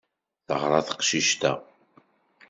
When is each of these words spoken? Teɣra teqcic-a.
Teɣra 0.47 0.79
teqcic-a. 0.87 1.53